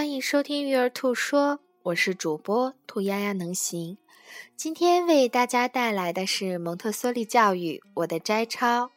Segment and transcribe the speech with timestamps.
[0.00, 3.98] 欢迎收听育儿兔说，我是主播兔丫丫能行。
[4.56, 8.90] 今天为大家带来的是蒙特梭利教育我的摘抄。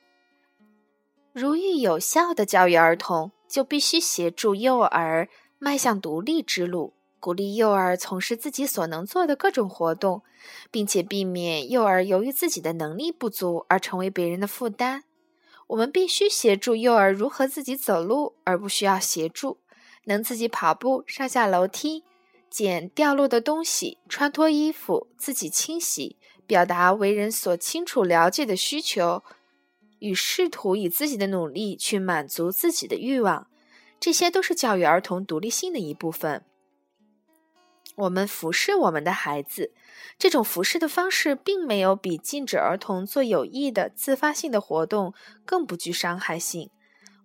[1.34, 5.28] 如欲有效的教育儿童，就必须协助幼儿
[5.60, 10.24] 迈向独立之路，鼓励幼儿从事自己所能做的各种活动，
[10.72, 15.04] 并且避免幼儿由于自己的能力不足而成为别人的负担。
[15.68, 19.58] 我们必须协助幼儿如何自己走路，而不需要协助。
[20.06, 22.04] 能自己跑步、上下楼梯、
[22.50, 29.24] 捡掉落的东西、穿脱衣服、自己清洗、表达为人所清楚了解的需求，
[30.00, 33.48] 与试图以自己的努力去满足自己的欲望，
[34.00, 36.44] 这些都是教育儿童独立性的一部分。
[37.96, 39.72] 我们服侍我们的孩子，
[40.18, 45.14] 这种服侍的方式并没有比禁止儿童做有益的自发性的活动
[45.46, 46.72] 更不具伤害性。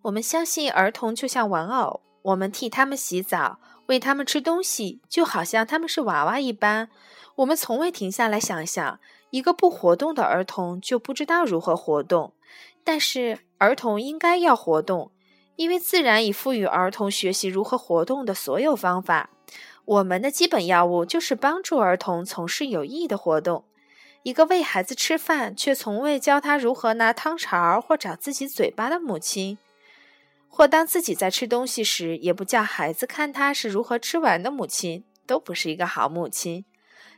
[0.03, 2.03] 我们相信儿童就像玩偶。
[2.23, 6.89] 我们替他们洗澡，喂他们吃东西，就好像他们是娃娃一般。
[7.37, 12.33] 我们从未停下来想想，一个不活动的儿童就不知道如何活动。
[12.83, 15.13] 但是儿童应该要活动，
[15.57, 19.31] 因为自然已赋予儿童学习如何活动的所有方法。
[19.85, 23.65] 我们的基本要务就是帮助儿童从事有益的活动。
[24.23, 29.57] 一个喂孩子吃饭却从未教他如何拿汤勺或找自己嘴巴的母亲。
[30.49, 36.65] 或当自己在吃东西时，也不叫孩子看他是如何吃完的母亲，都不是一个好母亲。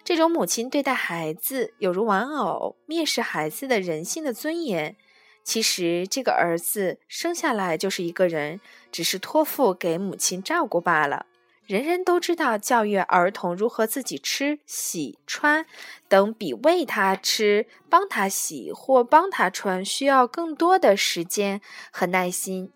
[0.05, 4.97] 这种母亲对待孩子有如玩偶，蔑视孩子的人性的尊严。
[5.43, 8.61] 其实，这个儿子生下来就是一个人，
[8.93, 11.27] 只是托付给母亲照顾罢了。
[11.67, 15.65] 人人都知道，教育儿童如何自己吃、洗、穿
[16.09, 22.73] 等，比喂他吃、帮他洗或帮他穿需要更多的时间和耐心。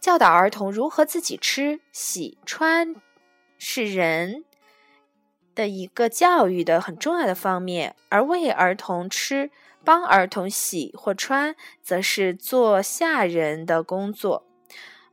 [0.00, 2.94] 教导儿童如何自己吃、洗、穿，
[3.58, 4.44] 是人
[5.54, 9.50] 的一个教育的很重要的方面；而喂儿童吃、
[9.84, 14.44] 帮儿童洗或穿，则是做下人的工作。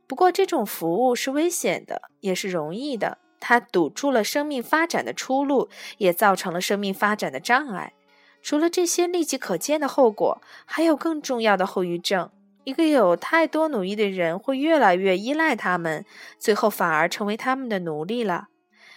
[0.06, 3.18] 不过，这种服务是危险的，也是容易的。
[3.40, 7.94] 它堵住了生命发展的出路，也造成了生命发展的障碍。
[8.42, 12.30] 除了这些立即可见的后果，还有更重要的后遗症。
[12.64, 16.04] 一个有太多奴役的人会越来越依赖他们，
[16.38, 18.48] 最后反而成为他们的奴隶了。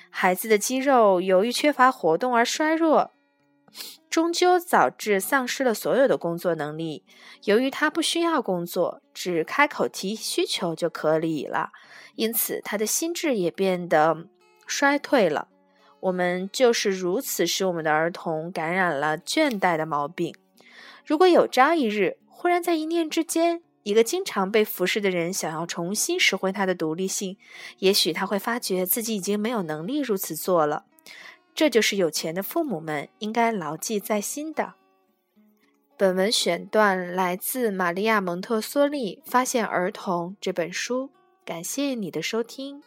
[0.10, 3.12] 孩子的肌肉由于缺乏活动而衰弱，
[4.10, 7.04] 终究导致丧失了所有的工作能力。
[7.44, 11.72] 由于他不需要工作，只开口提需求就可以了，
[12.16, 14.28] 因此他的心智也变得
[14.66, 15.50] 衰退了。
[16.00, 20.34] 我们就是如此使我们的儿童感染了倦怠的毛病。
[21.06, 27.36] 如果有朝一日，忽然在一念之间，一个经常被服侍的人想要重新拾回他的独立性，
[27.80, 30.86] 也许他会发觉自己已经没有能力如此做了。
[31.56, 34.76] 这就是有钱的父母们应该牢记在心的。
[35.98, 41.10] 本文选段来自《玛利亚·蒙特梭利发现儿童》这本书。
[41.44, 42.84] 感谢你的收听。